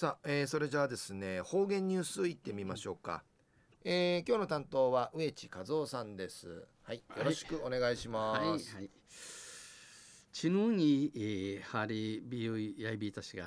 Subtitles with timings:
[0.00, 3.22] さあ、えー、それじゃあですね方言ニュースいってみましょうか、
[3.84, 6.64] えー、今日の担当は植地和夫さんです。
[6.84, 8.60] はいよろしくお願いします、はいはい。
[8.76, 8.90] はい、
[10.32, 13.44] ちぬに、えー、ハリビユイヤイビータシが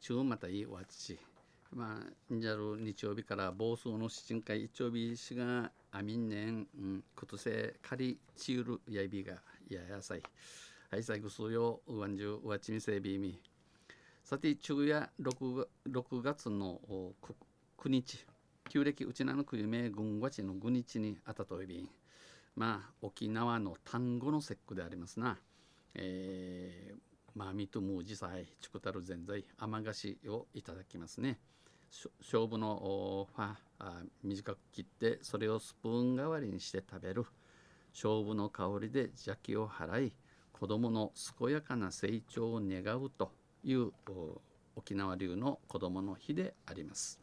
[0.00, 1.18] 中またいわち
[1.70, 9.34] まあ、んじゃる日曜日から暴走の七回一曜日しがあみんねん、うん、ことせかりちうるやいびが
[9.68, 10.22] ややさい。
[10.90, 13.38] はい、さいぐすよ、うわんじゅうわちみせびみ。
[14.24, 16.80] さて昼夜 6, 6月の
[17.78, 18.24] 9日
[18.70, 21.88] 旧暦うちなのくゆめ軍ごちの5日にあたといびん
[22.56, 25.36] まあ沖縄の単語の節句でありますな。
[25.94, 26.98] えー、
[27.34, 31.38] まあみとむじさいちくたるぜんざい甘菓子をいただきますね。
[32.22, 33.56] 勝負のファ
[34.22, 37.26] 短く切ってそれをスプーン代わりにして食べる。
[37.92, 40.12] 勝負の香りで邪気を払い
[40.50, 43.30] 子供の健やかな成長を願うと。
[43.64, 43.92] いう
[44.76, 47.20] 沖縄流の子どもの日であります。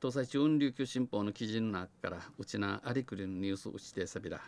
[0.00, 4.40] 東西中琉球新報の記事の中からうちなありくりのニュースうちてさびら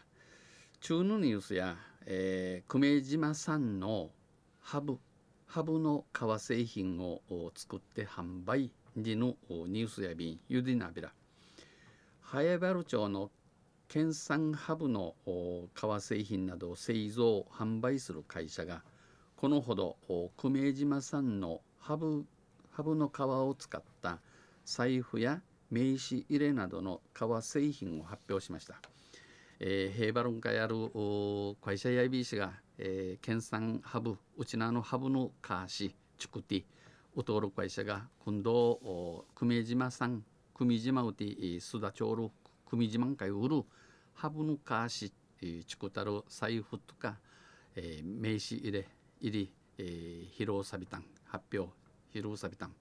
[0.81, 4.09] 中のニュースや、えー、久米島産の
[4.61, 4.99] ハブ
[5.47, 7.21] ハブの革製品を
[7.55, 11.13] 作って販売時のニュースやびんゆでなびら
[12.23, 13.31] 早原町の
[13.89, 15.15] 県産ハブの
[15.75, 18.83] 革製品などを製造販売する会社が
[19.43, 19.97] このほど
[20.37, 22.25] 久米島産のハブ
[22.71, 24.21] ハブの皮を使った
[24.65, 28.77] 財布や名刺入れなどの革製品を発表しました。
[29.59, 30.77] えー、平バロン会ある
[31.61, 36.65] 会社やいびしが、えー、県産ハブうちなのハブのカーシチュクティ
[37.17, 40.23] お登録会社が今度久米島産
[40.55, 42.31] 久米島うて須田町る
[42.71, 43.65] 久米島会売る
[44.15, 47.17] ハブのカーシチュクタル財布とか、
[47.75, 48.87] えー、名刺入れ
[49.23, 51.73] 入り、えー、疲労サビタン発表
[52.13, 52.73] 疲労サビタン。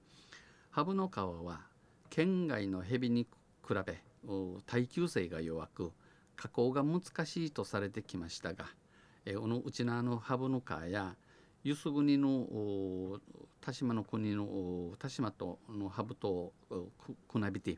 [0.72, 1.61] ハブの皮は
[2.09, 3.28] 県外のヘビに
[3.67, 4.02] 比べ
[4.66, 5.92] 耐久性が弱く
[6.36, 8.66] 加工が難しいとされてきましたが、
[9.24, 11.16] えー、このうちなのハブの皮や
[11.63, 13.19] ユス国の
[13.62, 16.53] 田島の国の田島とのハブと
[17.28, 17.78] くなびて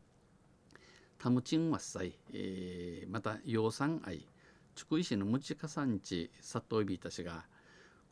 [1.20, 4.26] タムチンワッサイ、えー、また養蚕愛
[4.74, 7.44] 筑井市のムチカ産地里イビたちが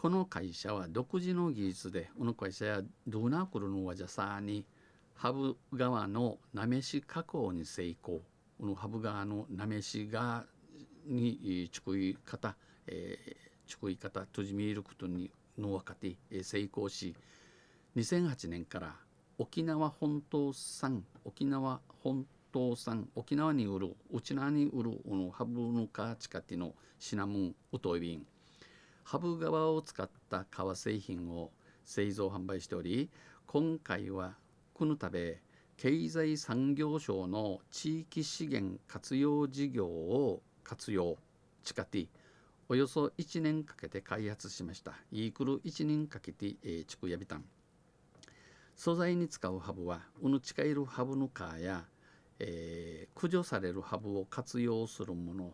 [0.01, 4.66] この会社は独自の技術でこの会社やドゥナークルのワジャサーに
[5.13, 8.22] ハブ川のなめし加工に成功。
[8.59, 10.45] このハブ川のなめし川
[11.06, 12.56] に作り方、
[12.88, 17.16] えー、作り方とじみることにの若手、えー、成功し
[17.95, 18.95] 2008年から
[19.38, 28.25] 沖縄本島産沖縄本島産沖縄に売る沖縄に売るこのハブのカーチカティのシナモンウトイビン
[29.11, 31.51] ハブ革を使った革製品を
[31.83, 33.09] 製造販売しており
[33.45, 34.35] 今回は
[34.73, 35.41] このため
[35.75, 41.17] 経済産業省の地域資源活用事業を活用
[41.61, 42.07] 地下テ
[42.69, 44.94] およそ1年かけて開発しました。
[45.11, 47.43] イークル1年かけて、え、地区やびたん
[48.78, 51.83] 素材に使うハブはうぬちかいるハブの皮や、
[52.39, 55.53] えー、駆除されるハブを活用するもの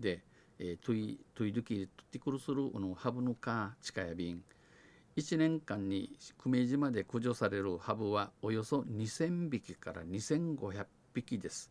[0.00, 0.24] で
[0.60, 4.42] えー、トイトイドキトティクルするのハブのカーチカヤビン
[5.18, 11.70] 1年間に久米島で駆除されるハブはおよそ2000匹から2500匹です。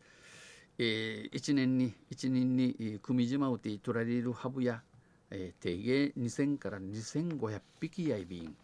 [0.78, 4.82] えー、1年に1年に久米島をて取られるハブや、
[5.30, 8.54] えー、定芸2000から2500匹やいびん。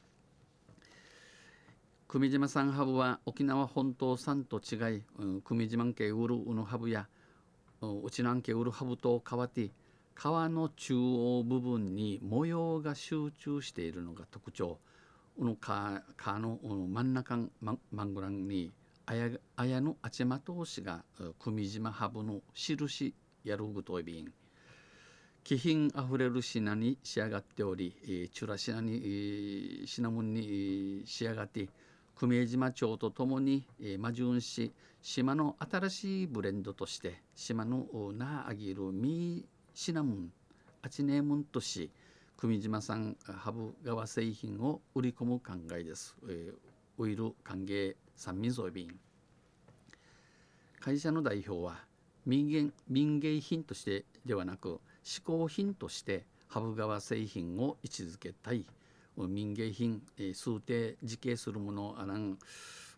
[2.06, 7.08] 久米島産ハブは沖縄本島産と違い、うん、久米島家ウルウのハブや
[7.80, 9.70] うちなん家ウルハブと変わって
[10.14, 14.78] 川の中央部分に模様が集中しているのが特徴。
[15.38, 16.02] この川
[16.38, 18.72] の真ん中マングランに
[19.06, 21.04] 綾のあちま通しが
[21.38, 24.32] 組島ハブの印やるぐといびん。
[25.44, 31.68] 気品あふれる品に仕上がっており、えー、チュラ品に、えー、品物に仕上がって
[32.16, 34.72] 久米島町とともに、えー、魔順市
[35.02, 37.84] 島の新しいブレンドとして島の
[38.14, 39.44] なあぎるみ
[39.76, 40.32] シナモン
[40.82, 41.90] アチネームンとし
[42.36, 46.54] 組島産ハブ革製品を売り込む考えです、えー、
[46.96, 48.96] オイル歓迎三味添便
[50.78, 51.80] 会社の代表は
[52.24, 58.64] 民芸民芸品としてではなく嗜好品としてハブ革製品を位置づけたい。
[59.16, 62.36] 民芸品、えー、数定自警するものあらん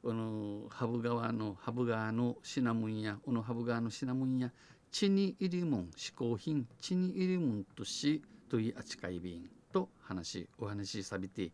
[0.07, 4.53] このハブ革のハブ革のシナモンやこのハブ革のシナモンや
[4.93, 11.51] 地に入りもん嗜好品地に入りもんとしという扱い便と話お話しさびて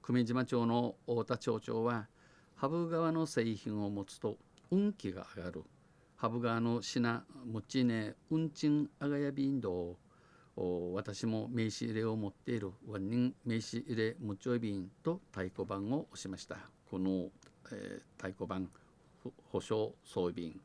[0.00, 2.06] 久米島町の太田町長は
[2.56, 4.38] 羽生川の製品を持つと
[4.70, 5.64] 運気が上がる。
[6.16, 9.98] 羽生川の品持ちね運賃あがやびんど
[10.56, 12.72] 私も名刺入れを持っている。
[12.88, 16.56] ワン人名刺入れ持ちょい便と太鼓判を押しました。
[16.90, 17.28] この、
[17.72, 18.68] えー、太鼓判
[19.52, 20.60] 保証装備便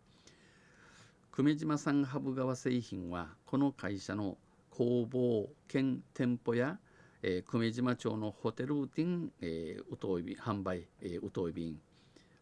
[1.32, 4.38] 久米島産羽生川製品はこの会社の
[4.70, 6.78] 工房兼店舗や、
[7.22, 11.80] えー、久米島町のホテル店、えー、うとい販売、えー、うとい便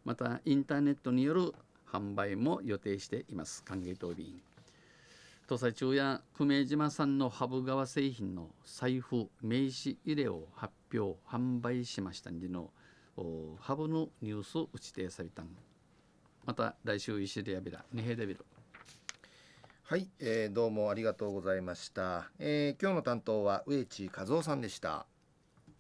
[0.06, 1.54] またインターネットによる
[1.92, 3.64] 販売も予定しています。
[3.64, 4.42] 歓迎当便
[5.48, 12.32] 土佐中や久米島産の羽生川製品の財布名刺入れを発表販売しました。
[12.32, 12.72] の
[13.16, 15.48] ハブのニュース打ち定されたん。
[16.46, 17.86] また来週石でやびら。
[17.94, 18.46] 二平でびる
[19.84, 25.06] はい、えー、どうもありがとうございました、えー、今日の担当は植地和夫さんでした。